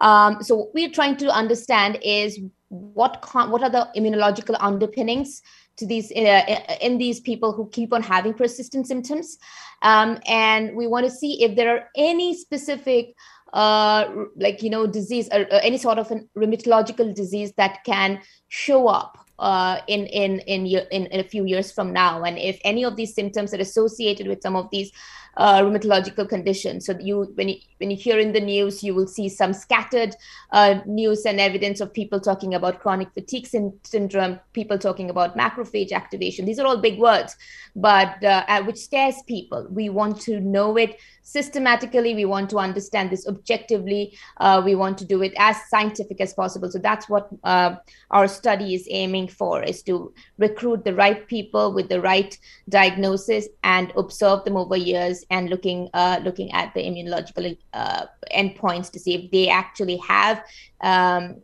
[0.00, 5.42] Um, so what we're trying to understand is what con- what are the immunological underpinnings
[5.76, 9.38] to these uh, in these people who keep on having persistent symptoms,
[9.82, 13.14] um, and we want to see if there are any specific
[13.52, 18.20] uh, like you know disease or, or any sort of a rheumatological disease that can
[18.48, 22.22] show up uh, in, in, in, in, in a few years from now.
[22.24, 24.92] And if any of these symptoms are associated with some of these
[25.36, 26.86] uh, rheumatological conditions.
[26.86, 30.14] So you, when you when you hear in the news, you will see some scattered
[30.52, 35.92] uh, news and evidence of people talking about chronic fatigue syndrome, people talking about macrophage
[35.92, 36.46] activation.
[36.46, 37.36] These are all big words,
[37.76, 39.66] but uh, which scares people.
[39.70, 42.14] We want to know it systematically.
[42.14, 44.16] We want to understand this objectively.
[44.38, 46.70] Uh, we want to do it as scientific as possible.
[46.70, 47.76] So that's what uh,
[48.10, 53.48] our study is aiming for: is to recruit the right people with the right diagnosis
[53.62, 58.98] and observe them over years and looking uh, looking at the immunological uh, endpoints to
[58.98, 60.44] see if they actually have
[60.80, 61.36] um,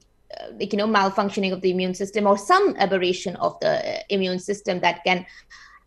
[0.59, 5.03] you know malfunctioning of the immune system or some aberration of the immune system that
[5.05, 5.27] can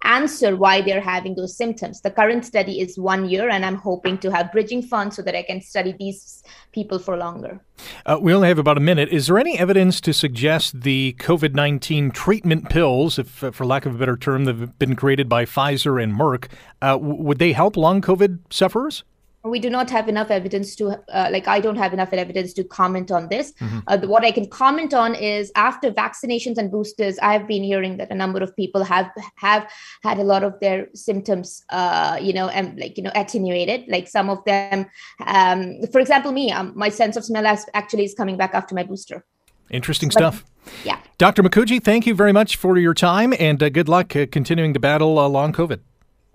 [0.03, 2.01] answer why they're having those symptoms.
[2.01, 5.35] The current study is one year, and I'm hoping to have bridging funds so that
[5.35, 7.61] I can study these people for longer.
[8.05, 9.09] Uh, we only have about a minute.
[9.09, 13.85] Is there any evidence to suggest the COVID 19 treatment pills, if, uh, for lack
[13.85, 16.49] of a better term, that have been created by Pfizer and Merck,
[16.81, 19.03] uh, would they help long COVID sufferers?
[19.43, 22.63] We do not have enough evidence to uh, like i don't have enough evidence to
[22.63, 23.51] comment on this.
[23.53, 23.79] Mm-hmm.
[23.87, 28.11] uh, what i can comment on is after vaccinations and boosters i've been hearing that
[28.11, 29.69] a number of people have have
[30.03, 33.87] had a lot of their symptoms uh, you know and like you know attenuated.
[33.87, 34.85] Like some of them
[35.25, 38.83] um, for example me um, my sense of smell actually is coming back after my
[38.83, 39.25] booster.
[39.69, 40.45] Interesting but, stuff.
[40.83, 40.99] yeah.
[41.17, 44.73] Dr Mukherjee thank you very much for your time and uh, good luck uh, continuing
[44.73, 45.79] to battle uh, long covid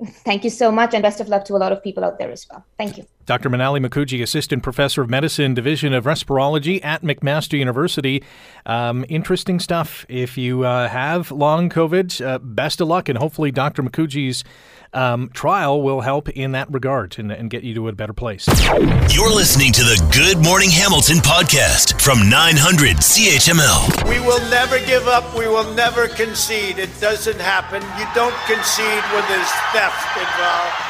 [0.00, 2.30] Thank you so much, and best of luck to a lot of people out there
[2.30, 2.64] as well.
[2.76, 3.06] Thank you.
[3.26, 3.50] Dr.
[3.50, 8.22] Manali Mukherjee, Assistant Professor of Medicine, Division of Respirology at McMaster University.
[8.64, 10.06] Um, interesting stuff.
[10.08, 13.82] If you uh, have long COVID, uh, best of luck, and hopefully Dr.
[13.82, 14.44] Mukherjee's
[14.92, 18.46] um, trial will help in that regard and, and, get you to a better place.
[19.14, 24.08] You're listening to the Good Morning Hamilton podcast from 900 CHML.
[24.08, 25.36] We will never give up.
[25.36, 26.78] We will never concede.
[26.78, 27.82] It doesn't happen.
[27.98, 30.88] You don't concede when there's theft involved.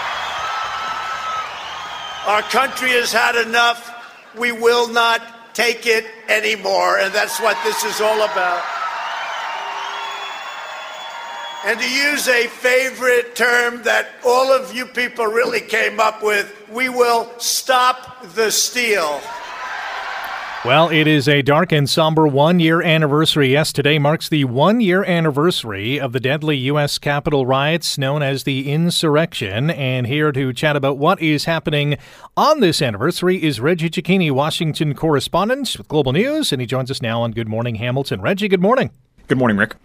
[2.27, 3.95] Our country has had enough.
[4.37, 6.99] We will not take it anymore.
[6.99, 8.78] And that's what this is all about.
[11.65, 16.55] And to use a favorite term that all of you people really came up with,
[16.71, 19.21] we will stop the steal.
[20.65, 23.53] Well, it is a dark and somber one year anniversary.
[23.53, 26.99] Yes, today marks the one year anniversary of the deadly U.S.
[26.99, 29.71] Capitol riots known as the insurrection.
[29.71, 31.97] And here to chat about what is happening
[32.37, 36.53] on this anniversary is Reggie Cecchini, Washington correspondent with Global News.
[36.53, 38.21] And he joins us now on Good Morning Hamilton.
[38.21, 38.91] Reggie, good morning.
[39.29, 39.77] Good morning, Rick.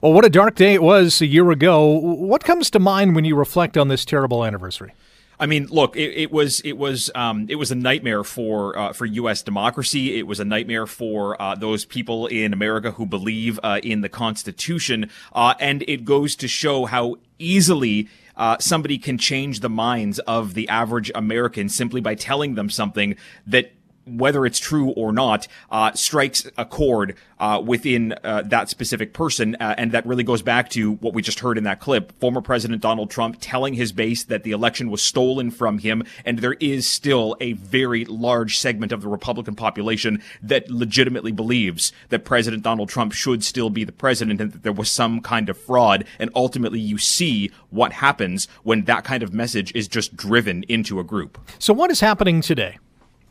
[0.00, 1.88] Well, what a dark day it was a year ago.
[1.88, 4.92] What comes to mind when you reflect on this terrible anniversary?
[5.40, 8.92] I mean, look, it, it was it was um, it was a nightmare for uh,
[8.92, 9.42] for U.S.
[9.42, 10.16] democracy.
[10.16, 14.08] It was a nightmare for uh, those people in America who believe uh, in the
[14.08, 20.20] Constitution, uh, and it goes to show how easily uh, somebody can change the minds
[20.20, 23.16] of the average American simply by telling them something
[23.48, 23.72] that
[24.04, 29.56] whether it's true or not, uh, strikes a chord uh, within uh, that specific person,
[29.60, 32.40] uh, and that really goes back to what we just heard in that clip: former
[32.40, 36.54] President Donald Trump telling his base that the election was stolen from him, and there
[36.54, 42.62] is still a very large segment of the Republican population that legitimately believes that President
[42.62, 46.04] Donald Trump should still be the president, and that there was some kind of fraud.
[46.18, 51.00] And ultimately, you see what happens when that kind of message is just driven into
[51.00, 51.38] a group.
[51.58, 52.78] So, what is happening today?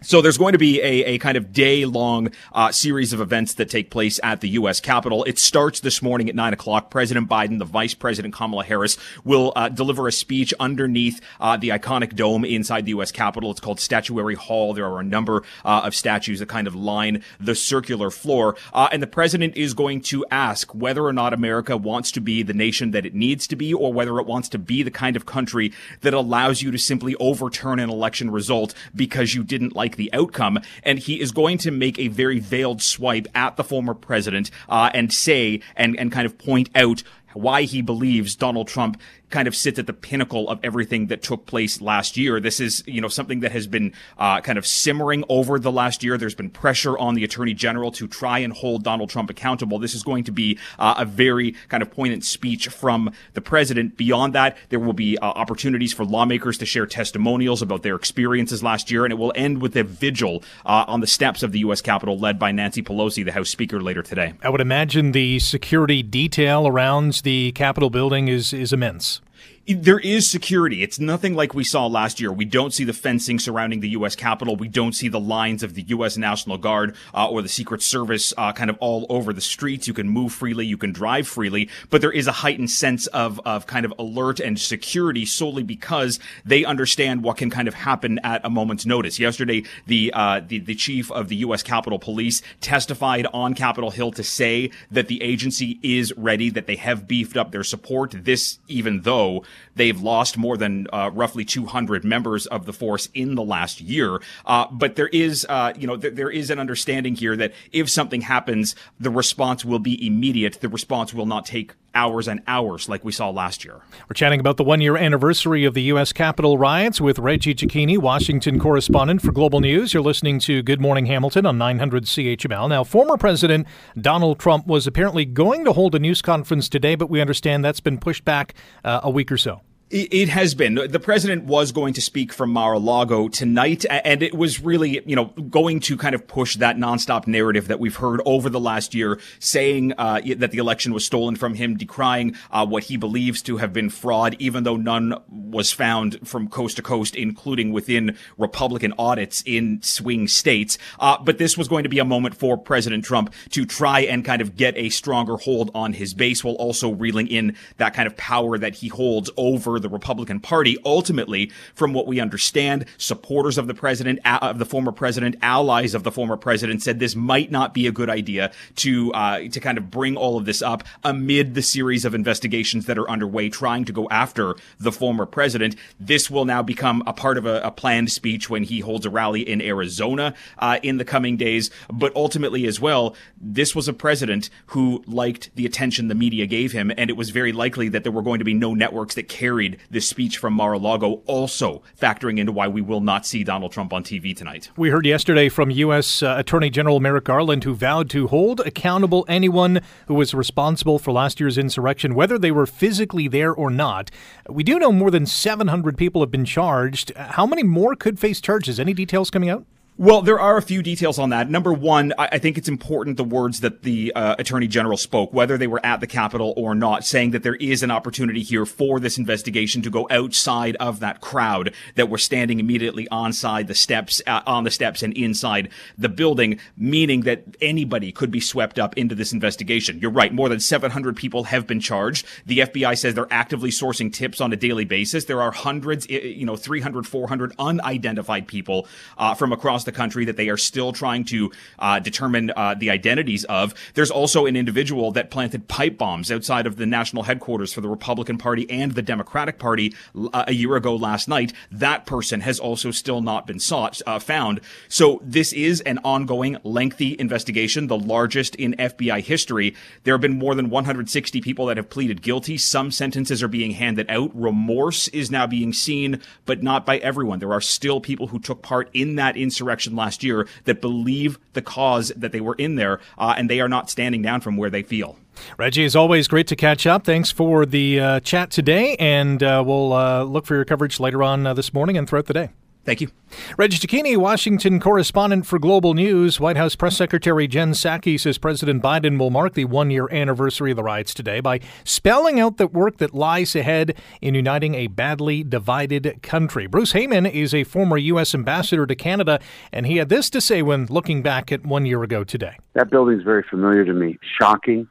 [0.04, 3.54] So there's going to be a, a kind of day long uh, series of events
[3.54, 4.80] that take place at the U.S.
[4.80, 5.24] Capitol.
[5.26, 6.90] It starts this morning at nine o'clock.
[6.90, 11.70] President Biden, the Vice President Kamala Harris will uh, deliver a speech underneath uh, the
[11.70, 13.12] iconic dome inside the U.S.
[13.12, 13.52] Capitol.
[13.52, 14.74] It's called Statuary Hall.
[14.74, 18.90] There are a number uh, of statues that kind of line the circular floor, uh,
[18.92, 22.56] and the president is going to ask whether or not America wants to be the
[22.56, 25.28] nation that it needs to be, or whether it wants to be the kind of
[25.28, 29.97] country that allows you to simply overturn an election result because you didn't like like
[29.97, 30.60] the outcome.
[30.84, 34.89] And he is going to make a very veiled swipe at the former president uh,
[34.93, 39.00] and say and and kind of point out why he believes Donald Trump
[39.32, 42.39] kind of sits at the pinnacle of everything that took place last year.
[42.39, 46.04] This is, you know, something that has been uh, kind of simmering over the last
[46.04, 46.17] year.
[46.17, 49.80] There's been pressure on the attorney general to try and hold Donald Trump accountable.
[49.80, 53.98] This is going to be uh, a very kind of poignant speech from the president.
[53.98, 58.62] Beyond that, there will be uh, opportunities for lawmakers to share testimonials about their experiences
[58.62, 61.60] last year, and it will end with a vigil uh, on the steps of the
[61.60, 61.82] U.S.
[61.82, 64.34] Capitol led by Nancy Pelosi, the House Speaker, later today.
[64.41, 69.22] I would imagine the security detail around the Capitol building is is immense
[69.67, 70.82] there is security.
[70.82, 72.32] It's nothing like we saw last year.
[72.32, 74.15] We don't see the fencing surrounding the U.S.
[74.15, 74.56] Capitol.
[74.56, 76.17] We don't see the lines of the U.S.
[76.17, 79.88] National Guard uh, or the Secret Service uh, kind of all over the streets.
[79.88, 83.39] You can move freely, you can drive freely, but there is a heightened sense of
[83.45, 88.19] of kind of alert and security solely because they understand what can kind of happen
[88.24, 89.19] at a moment's notice.
[89.19, 91.62] Yesterday, the uh, the, the chief of the U.S.
[91.62, 96.78] Capitol Police testified on Capitol Hill to say that the agency is ready, that they
[96.78, 98.15] have beefed up their support.
[98.24, 99.43] This, even though
[99.76, 104.22] They've lost more than uh, roughly 200 members of the force in the last year.
[104.46, 107.90] Uh, but there is, uh, you know, th- there is an understanding here that if
[107.90, 110.60] something happens, the response will be immediate.
[110.62, 113.82] The response will not take hours and hours like we saw last year.
[114.10, 116.13] We're chatting about the one year anniversary of the U.S.
[116.13, 119.93] Capitol riots with Reggie Cecchini, Washington correspondent for Global News.
[119.93, 122.69] You're listening to Good Morning Hamilton on 900 CHML.
[122.69, 123.67] Now, former President
[123.99, 127.80] Donald Trump was apparently going to hold a news conference today, but we understand that's
[127.80, 129.62] been pushed back uh, a week or so.
[129.93, 130.75] It has been.
[130.75, 135.25] The president was going to speak from Mar-a-Lago tonight, and it was really, you know,
[135.25, 139.19] going to kind of push that nonstop narrative that we've heard over the last year,
[139.39, 143.58] saying uh, that the election was stolen from him, decrying uh, what he believes to
[143.58, 148.93] have been fraud, even though none was found from coast to coast, including within Republican
[148.97, 150.77] audits in swing states.
[151.01, 154.23] Uh, but this was going to be a moment for President Trump to try and
[154.23, 158.08] kind of get a stronger hold on his base, while also reeling in that kind
[158.08, 160.78] of power that he holds over the Republican Party.
[160.86, 166.04] Ultimately, from what we understand, supporters of the president, of the former president, allies of
[166.04, 169.78] the former president said this might not be a good idea to, uh, to kind
[169.78, 173.86] of bring all of this up amid the series of investigations that are underway trying
[173.86, 175.76] to go after the former president.
[176.00, 179.10] This will now become a part of a, a planned speech when he holds a
[179.10, 181.70] rally in Arizona, uh, in the coming days.
[181.91, 186.72] But ultimately as well, this was a president who liked the attention the media gave
[186.72, 186.91] him.
[186.98, 189.71] And it was very likely that there were going to be no networks that carried
[189.90, 194.04] this speech from Mar-a-Lago also factoring into why we will not see Donald Trump on
[194.04, 194.70] TV tonight.
[194.78, 196.24] We heard yesterday from U.S.
[196.24, 201.12] Uh, Attorney General Merrick Garland, who vowed to hold accountable anyone who was responsible for
[201.12, 204.12] last year's insurrection, whether they were physically there or not.
[204.50, 207.12] We do know more than 700 people have been charged.
[207.16, 208.80] How many more could face charges?
[208.80, 209.66] Any details coming out?
[210.02, 211.48] Well, there are a few details on that.
[211.48, 215.60] Number one, I, think it's important the words that the uh, attorney general spoke, whether
[215.60, 219.00] they were at the Capitol or not, saying that there is an opportunity here for
[219.00, 224.24] this investigation to go outside of that crowd that were standing immediately onside the steps,
[224.26, 228.98] uh, on the steps and inside the building, meaning that anybody could be swept up
[228.98, 230.00] into this investigation.
[230.00, 230.34] You're right.
[230.34, 232.26] More than 700 people have been charged.
[232.48, 235.26] The FBI says they're actively sourcing tips on a daily basis.
[235.26, 238.88] There are hundreds, you know, 300, 400 unidentified people
[239.20, 242.73] uh, from across across the country that they are still trying to uh, determine uh,
[242.73, 243.73] the identities of.
[243.93, 247.89] There's also an individual that planted pipe bombs outside of the national headquarters for the
[247.89, 251.54] Republican Party and the Democratic Party uh, a year ago last night.
[251.71, 254.62] That person has also still not been sought, uh, found.
[254.88, 259.75] So this is an ongoing, lengthy investigation, the largest in FBI history.
[260.04, 262.58] There have been more than 160 people that have pleaded guilty.
[262.58, 264.32] Some sentences are being handed out.
[264.34, 267.39] Remorse is now being seen, but not by everyone.
[267.39, 271.39] There are still people who took part in that insurrection insurrection last year that believe
[271.54, 274.58] the cause that they were in there, uh, and they are not standing down from
[274.58, 275.17] where they feel.
[275.58, 277.04] Reggie, as always, great to catch up.
[277.04, 281.24] Thanks for the uh, chat today, and uh, we'll uh, look for your coverage later
[281.24, 282.50] on uh, this morning and throughout the day.
[282.84, 283.10] Thank you.
[283.58, 286.39] Reggie Cecchini, Washington correspondent for Global News.
[286.39, 290.72] White House Press Secretary Jen Psaki says President Biden will mark the one year anniversary
[290.72, 294.88] of the riots today by spelling out the work that lies ahead in uniting a
[294.88, 296.65] badly divided country.
[296.65, 298.34] Bruce Heyman is a former U.S.
[298.34, 299.39] ambassador to Canada,
[299.72, 302.58] and he had this to say when looking back at one year ago today.
[302.74, 304.17] That building is very familiar to me.
[304.39, 304.88] Shocking,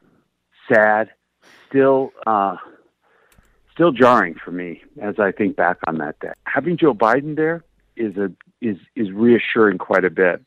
[0.71, 1.09] sad,
[1.67, 2.11] still.
[2.25, 2.55] Uh,
[3.73, 6.33] still jarring for me as I think back on that day.
[6.45, 7.63] Having Joe Biden there
[7.95, 8.31] is a
[8.61, 10.43] is is reassuring quite a bit.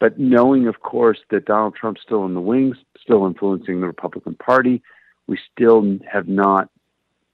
[0.00, 4.34] But knowing, of course, that Donald Trump's still in the wings, still influencing the Republican
[4.34, 4.82] Party,
[5.28, 6.68] we still have not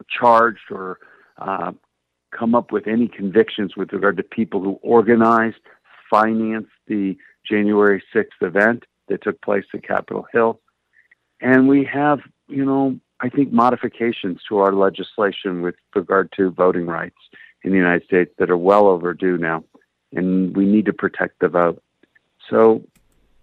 [0.08, 0.98] charged or
[1.38, 1.72] uh,
[2.30, 5.56] come up with any convictions with regard to people who organized,
[6.10, 7.16] financed the
[7.48, 10.60] January 6th event that took place at Capitol Hill.
[11.40, 16.86] And we have, you know, I think modifications to our legislation with regard to voting
[16.86, 17.16] rights
[17.62, 19.64] in the United States that are well overdue now,
[20.12, 21.82] and we need to protect the vote.
[22.48, 22.82] So,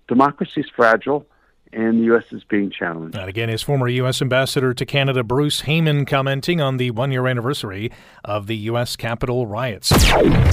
[0.08, 1.26] democracy is fragile
[1.74, 2.24] and the U.S.
[2.32, 3.18] is being challenged.
[3.18, 4.22] And again, his former U.S.
[4.22, 7.92] Ambassador to Canada, Bruce Heyman, commenting on the one year anniversary
[8.24, 8.96] of the U.S.
[8.96, 9.92] Capitol riots.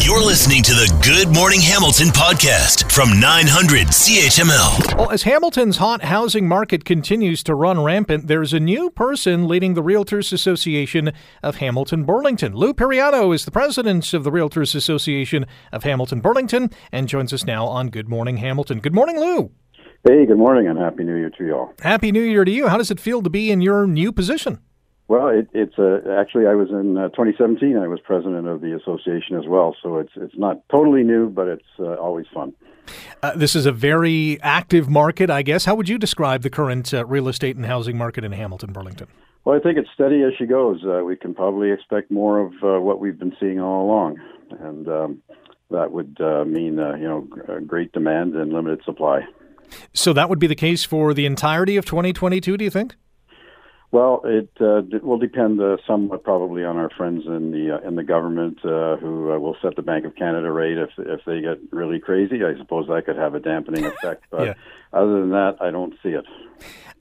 [0.04, 4.96] You're listening to the Good Morning Hamilton podcast from 900 CHML.
[4.96, 9.74] Well, as Hamilton's hot housing market continues to run rampant, there's a new person leading
[9.74, 12.54] the Realtors Association of Hamilton Burlington.
[12.54, 17.44] Lou Piriano is the president of the Realtors Association of Hamilton Burlington and joins us
[17.44, 18.80] now on Good Morning Hamilton.
[18.80, 19.52] Good morning, Lou.
[20.05, 21.72] Hey, good morning and happy New Year to you all.
[21.80, 22.66] Happy New Year to you.
[22.66, 24.59] How does it feel to be in your new position?
[25.07, 27.76] Well, it, it's uh, actually I was in uh, 2017.
[27.76, 31.46] I was president of the association as well, so it's it's not totally new, but
[31.46, 32.53] it's uh, always fun.
[33.22, 35.66] Uh, this is a very active market, I guess.
[35.66, 39.07] How would you describe the current uh, real estate and housing market in Hamilton, Burlington?
[39.44, 40.82] Well, I think it's steady as she goes.
[40.84, 44.20] Uh, we can probably expect more of what we've been seeing all along,
[44.59, 45.22] and um,
[45.70, 47.28] that would mean you know
[47.64, 49.20] great demand and limited supply.
[49.92, 52.94] So that would be the case for the entirety of 2022, do you think?
[53.92, 57.86] Well, it, uh, it will depend uh, somewhat probably on our friends in the uh,
[57.86, 60.78] in the government uh, who uh, will set the Bank of Canada rate.
[60.78, 64.24] If if they get really crazy, I suppose that could have a dampening effect.
[64.30, 64.54] But yeah.
[64.94, 66.24] other than that, I don't see it.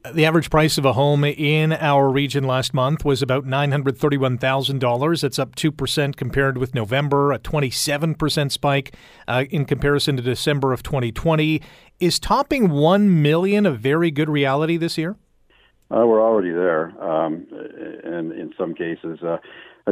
[0.10, 5.22] The average price of a home in our region last month was about $931,000.
[5.22, 8.96] That's up 2% compared with November, a 27% spike
[9.28, 11.62] uh, in comparison to December of 2020.
[12.00, 15.18] Is topping 1 million a very good reality this year?
[15.92, 17.46] Uh, we're already there, um,
[18.04, 19.38] and in some cases, uh,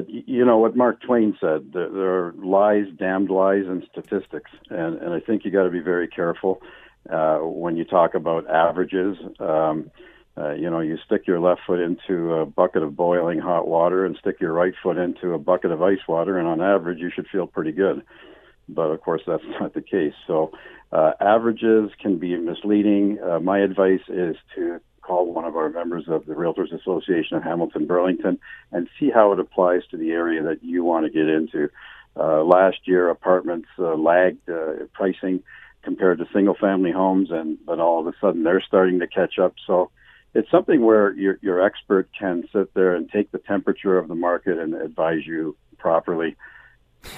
[0.07, 4.97] you know what Mark Twain said: there, there, are lies, damned lies, and statistics, and,
[4.99, 6.61] and I think you got to be very careful
[7.09, 9.17] uh, when you talk about averages.
[9.39, 9.91] Um,
[10.39, 14.05] uh, you know, you stick your left foot into a bucket of boiling hot water
[14.05, 17.11] and stick your right foot into a bucket of ice water, and on average, you
[17.13, 18.03] should feel pretty good.
[18.69, 20.13] But of course, that's not the case.
[20.27, 20.51] So,
[20.91, 23.19] uh, averages can be misleading.
[23.21, 27.43] Uh, my advice is to call one of our members of the Realtors Association of
[27.43, 28.39] Hamilton Burlington
[28.71, 31.69] and see how it applies to the area that you want to get into.
[32.15, 34.49] Uh, last year, apartments uh, lagged
[34.93, 35.43] pricing
[35.89, 39.39] compared to single family homes, and but all of a sudden they're starting to catch
[39.39, 39.55] up.
[39.65, 39.89] So
[40.35, 44.13] it's something where your your expert can sit there and take the temperature of the
[44.13, 46.35] market and advise you properly.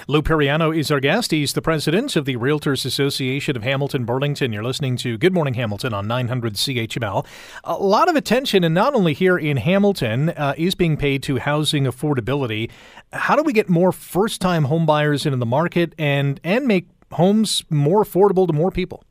[0.08, 1.32] Lou Piriano is our guest.
[1.32, 4.52] He's the president of the Realtors Association of Hamilton Burlington.
[4.52, 7.26] You're listening to Good Morning Hamilton on 900 CHML.
[7.64, 11.38] A lot of attention, and not only here in Hamilton, uh, is being paid to
[11.38, 12.70] housing affordability.
[13.12, 17.64] How do we get more first time homebuyers into the market and, and make homes
[17.70, 19.04] more affordable to more people?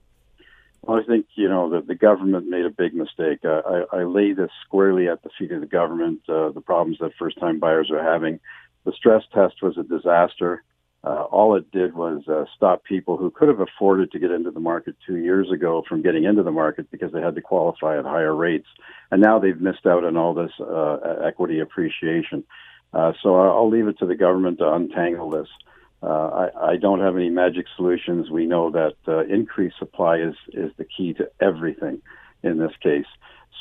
[0.82, 3.40] Well, I think you know that the government made a big mistake.
[3.46, 3.62] Uh,
[3.94, 6.22] I, I lay this squarely at the feet of the government.
[6.28, 8.40] Uh, the problems that first-time buyers are having.
[8.84, 10.64] The stress test was a disaster.
[11.04, 14.52] Uh, all it did was uh, stop people who could have afforded to get into
[14.52, 17.98] the market two years ago from getting into the market because they had to qualify
[17.98, 18.68] at higher rates,
[19.10, 22.44] and now they've missed out on all this uh, equity appreciation.
[22.94, 25.48] Uh, so I'll leave it to the government to untangle this.
[26.04, 28.32] Uh, I, I, don't have any magic solutions.
[28.32, 32.02] We know that uh, increased supply is, is the key to everything
[32.42, 33.06] in this case.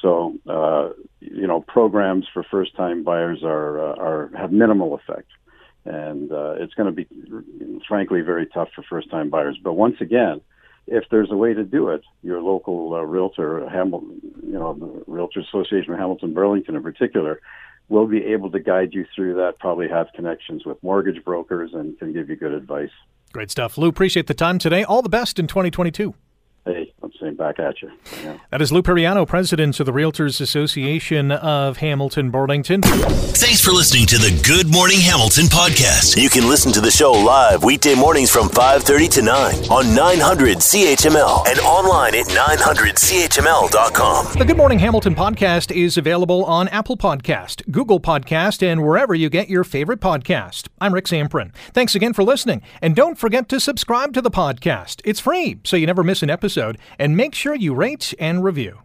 [0.00, 5.28] So, uh, you know, programs for first-time buyers are, uh, are have minimal effect,
[5.84, 7.06] and uh, it's going to be,
[7.86, 9.58] frankly, very tough for first-time buyers.
[9.62, 10.40] But once again,
[10.86, 15.04] if there's a way to do it, your local uh, realtor, Hamilton, you know, the
[15.06, 17.40] Realtor Association of Hamilton Burlington in particular,
[17.90, 21.98] we'll be able to guide you through that, probably have connections with mortgage brokers and
[21.98, 22.90] can give you good advice.
[23.32, 23.76] Great stuff.
[23.76, 24.82] Lou, appreciate the time today.
[24.82, 26.14] All the best in 2022.
[26.64, 27.90] Hey, I'm Same back at you.
[28.24, 28.38] Yeah.
[28.50, 32.80] That is Lou Piriano, president of the Realtors Association of Hamilton Burlington.
[32.80, 36.16] Thanks for listening to the Good Morning Hamilton podcast.
[36.20, 40.62] You can listen to the show live weekday mornings from 5:30 to 9 on 900
[40.62, 44.38] CHML and online at 900CHML.com.
[44.38, 49.28] The Good Morning Hamilton podcast is available on Apple Podcast, Google Podcast, and wherever you
[49.28, 50.68] get your favorite podcast.
[50.80, 51.52] I'm Rick Zamperin.
[51.74, 55.02] Thanks again for listening, and don't forget to subscribe to the podcast.
[55.04, 58.80] It's free, so you never miss an episode, and make sure you rate and review.